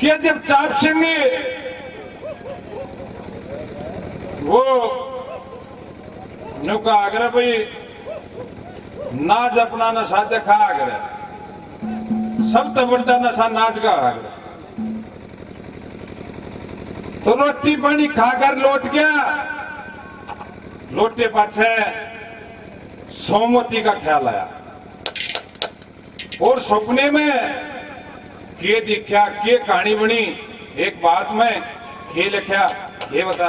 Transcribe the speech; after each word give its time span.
कि 0.00 0.10
जब 0.18 0.42
चाप 0.42 0.72
सिंह 0.76 1.02
वो 4.42 4.62
नुका 6.64 6.94
आग्रह 6.96 7.28
भाई 7.28 7.52
नाच 9.20 9.58
अपना 9.58 9.90
नशा 9.92 10.22
देखा 10.24 10.54
आग्रह। 10.66 10.98
सब 12.50 12.74
तो 12.76 12.86
बड़ा 12.86 13.16
नशा 13.18 13.48
नाच 13.48 13.78
का 13.78 13.90
आग्रह। 13.90 14.32
तो 17.24 17.34
रोटी 17.34 17.76
पानी 17.76 18.06
खाकर 18.08 18.56
लौट 18.56 18.86
गया। 18.86 19.12
लौटे 20.92 21.26
पाछे 21.26 21.72
सोमवती 23.18 23.82
का 23.82 23.92
ख्याल 23.94 24.28
आया। 24.28 24.48
और 26.42 26.60
सपने 26.60 27.10
में 27.10 27.69
के 28.62 28.80
देखा 28.86 29.24
के 29.44 29.56
कहानी 29.58 29.94
बनी? 29.94 30.22
एक 30.86 31.00
बात 31.02 31.32
में 31.34 31.60
के 32.14 32.28
लिखा 32.30 32.64
ये 33.12 33.24
बता 33.24 33.48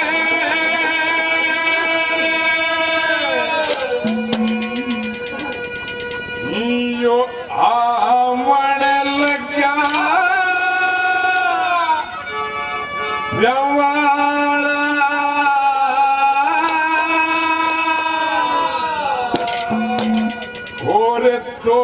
तो 21.21 21.81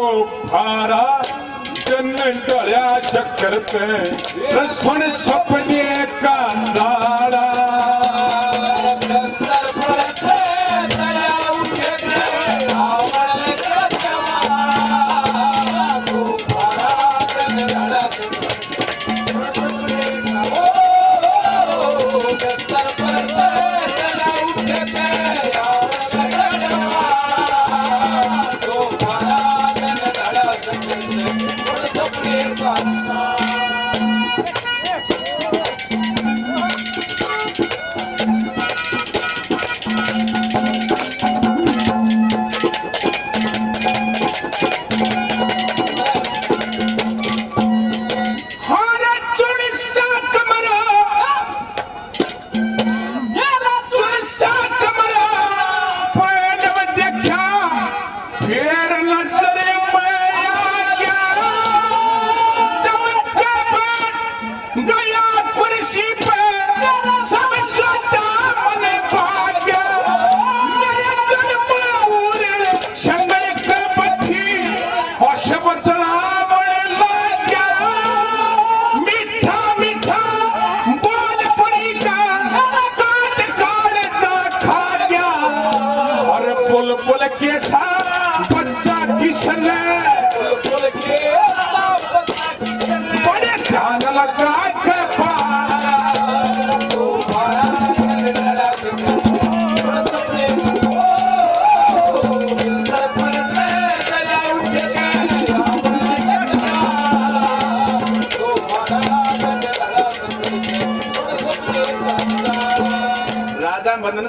रसण 4.53 5.09
सपने 5.17 5.83
का 6.21 6.37
जाडा 6.73 7.46
Yeah! 58.47 58.86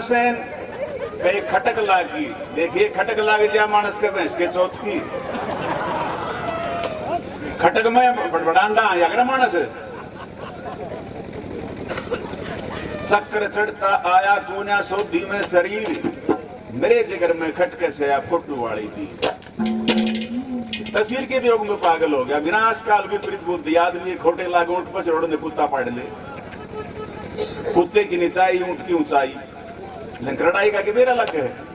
सेन 0.08 0.36
खटक 1.50 1.78
लागी। 1.78 2.24
देखिए 2.54 2.88
खटक 2.88 3.18
लाग 3.18 3.42
जा 3.54 3.66
मानस 3.66 3.98
के 3.98 4.08
भैंस 4.08 4.34
के 4.36 4.46
चौथ 4.46 4.76
की। 4.84 4.98
खटक 7.60 7.86
चक्कर 13.08 13.48
चढ़ता 13.48 13.88
आया 14.06 14.36
तूने 14.38 14.82
सौदी 14.82 15.24
में 15.30 15.42
शरीर. 15.42 16.12
मेरे 16.72 17.02
जिगर 17.02 17.32
में 17.32 17.52
खटके 17.52 17.90
से 17.90 18.06
या 18.06 18.18
फोटू 18.20 18.56
वाली 18.56 18.88
थी. 18.88 19.06
तस्वीर 20.94 21.24
के 21.24 21.38
वियोग 21.38 21.66
में 21.68 21.76
पागल 21.76 22.12
हो 22.12 22.24
गया. 22.24 22.38
विनाश 22.38 22.80
काल 22.80 23.08
विपरीत 23.08 23.42
बुद्धि, 23.42 23.74
आदमी 23.74 24.14
खोटे 24.14 24.48
लागू 24.48 24.74
उठ 24.74 24.84
पर 24.84 25.02
चढ़ो 25.02 25.26
ने 25.26 25.36
कुत्ता 25.36 25.66
पाड़ 25.66 25.88
ले. 25.88 26.02
कुत्ते 27.74 28.04
की 28.04 28.16
निचाई, 28.16 28.58
ऊँट 28.58 28.86
की 28.86 28.94
ऊंचाई. 28.94 29.36
लंकड़ाई 30.22 30.70
का 30.70 30.80
किबेर 30.80 31.08
अलग 31.08 31.36
है. 31.36 31.67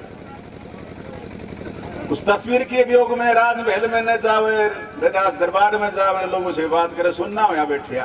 उस 2.13 2.19
तस्वीर 2.25 2.63
के 2.63 2.83
वियोग 2.83 3.11
में 3.17 3.33
राजमहल 3.33 3.87
में 3.91 4.01
न 4.01 4.15
जावे 4.21 4.65
राज 5.03 5.37
दरबार 5.39 5.77
में 5.77 5.89
जावे 5.91 6.25
लोगों 6.31 6.51
से 6.51 6.65
बात 6.67 6.91
करे, 6.97 7.11
सुनना 7.11 7.41
हो 7.41 7.53
यहाँ 7.55 7.67
बैठिया 7.67 8.03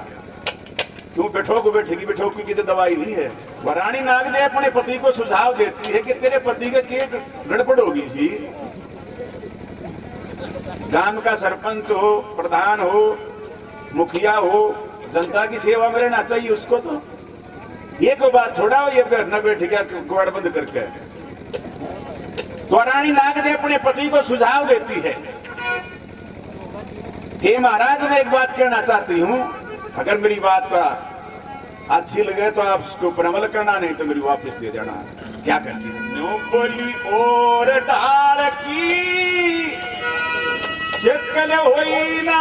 क्यों 1.14 1.26
बैठो 1.32 1.60
को 1.60 1.70
बैठेगी 1.72 2.06
बैठो 2.06 2.28
की 2.30 2.54
तो 2.54 2.62
दवाई 2.62 2.96
नहीं 2.96 3.14
है? 3.14 3.28
वह 3.64 3.90
नाग 4.00 4.26
ने 4.26 4.40
अपने 4.42 4.70
पति 4.70 4.98
को 4.98 5.12
सुझाव 5.12 5.56
देती 5.56 5.92
है 5.92 6.00
कि 6.02 6.14
तेरे 6.14 6.38
पति 6.38 6.70
के 6.70 6.82
के 6.84 7.00
गड़बड़ 7.48 7.78
होगी 7.80 8.00
जी। 8.14 8.28
गाँव 10.92 11.20
का 11.20 11.34
सरपंच 11.36 11.90
हो, 11.90 12.18
प्रधान 12.36 12.80
हो, 12.80 13.02
मुखिया 13.94 14.34
हो, 14.36 14.62
जनता 15.14 15.44
की 15.46 15.58
सेवा 15.58 15.88
में 15.88 16.00
रहना 16.00 16.22
चाहिए 16.22 16.48
उसको 16.50 16.78
तो। 16.78 17.02
ये 18.02 18.14
को 18.14 18.30
बात 18.30 18.56
छोड़ा 18.56 18.80
हो, 18.80 18.88
ये 18.88 19.04
न 19.12 19.40
बैठ 19.44 19.58
गया 19.60 19.82
कुआड़ 19.92 20.28
बंद 20.30 20.48
करके। 20.48 20.86
द्वारानी 22.68 23.10
नाग 23.12 23.38
ने 23.38 23.52
अपने 23.52 23.76
पति 23.78 24.08
को 24.08 24.22
सुझाव 24.22 24.66
देती 24.66 25.00
है। 25.00 25.12
हे 27.42 27.56
महाराज, 27.58 28.02
मैं 28.02 28.18
एक 28.20 28.30
बात 28.30 28.56
कहना 28.56 28.80
चाहती 28.82 29.20
हूँ। 29.20 29.38
अगर 29.98 30.18
मेरी 30.18 30.38
बात 30.40 30.68
का 30.72 30.84
अच्छी 31.96 32.22
लगे 32.22 32.50
तो 32.50 32.60
आप 32.62 32.80
उसके 32.80 33.06
ऊपर 33.06 33.26
अमल 33.26 33.46
करना, 33.46 33.78
नहीं 33.78 33.94
तो 33.94 34.04
मेरी 34.04 34.20
वापस 34.20 34.56
दे 34.56 34.70
देना। 34.70 34.92
क्या 35.44 35.58
करती 35.58 35.88
है? 35.88 35.98
और 37.12 37.70
डाल 37.80 38.48
की 38.50 39.70
शक्ल 40.94 41.50
हुई 41.56 42.20
ना। 42.22 42.40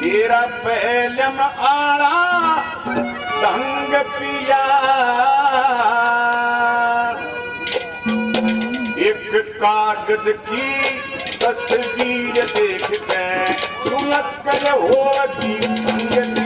तेरा 0.00 0.40
पहलम 0.64 1.40
आला 1.68 2.29
संग 3.42 3.94
पिया। 4.16 4.62
एक 9.08 9.30
कागज़ 9.62 10.28
की 10.48 10.68
तस्वीर 11.42 12.44
देख 12.56 12.86
के 13.10 13.24
तुलक 13.84 14.48
हो 14.70 15.26
दी 15.36 15.54
संग 15.62 16.39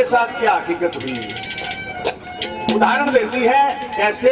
के 0.00 0.04
साथ 0.06 0.28
क्या 0.40 0.52
हकीकत 0.54 0.94
हुई? 0.96 1.14
उदाहरण 2.74 3.10
देती 3.12 3.40
है 3.40 3.62
कैसे 3.96 4.30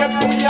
भारती 0.00 0.40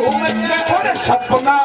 घूमते 0.00 0.58
और 0.74 0.94
सपना 1.06 1.56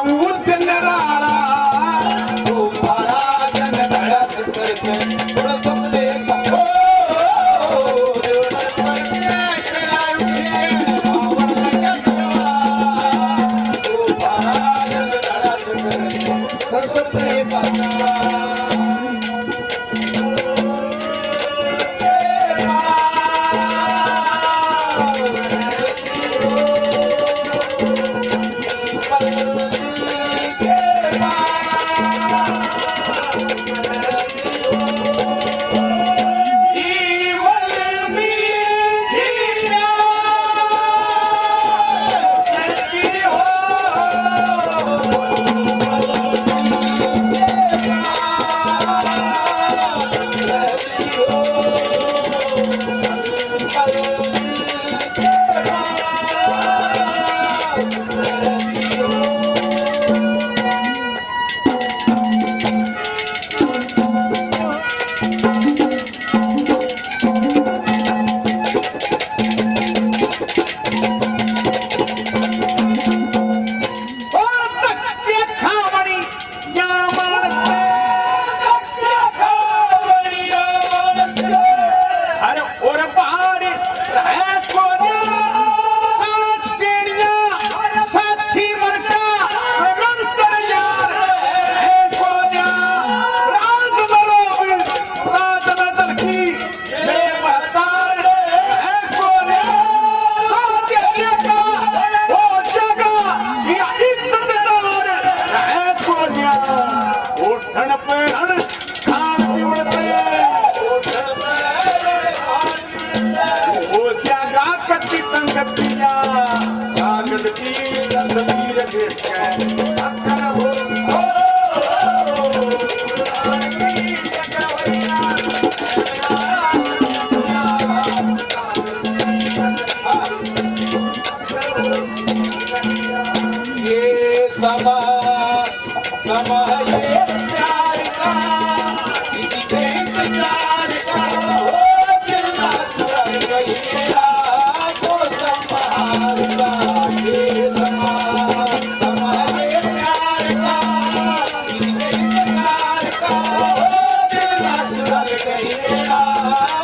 चुरा 155.36 155.56
गई 155.56 155.68
मेरा 155.82 156.20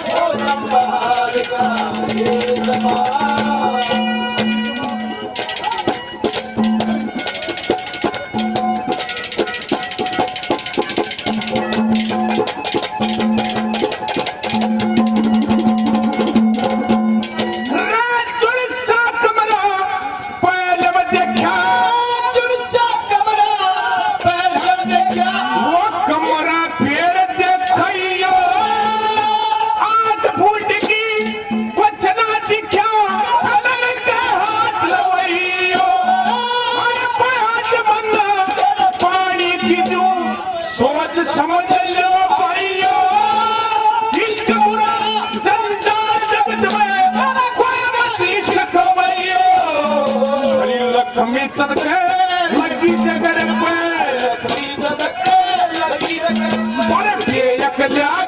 को 0.09 0.39
संभाल 0.39 1.43
का 1.51 3.22
के 57.97 58.22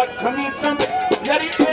लक्ष्मी 0.00 0.48
चंद 0.62 0.82
यरी 1.28 1.69